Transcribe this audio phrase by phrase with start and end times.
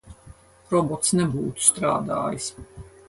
[0.71, 2.49] Robots nebūtu strādājis.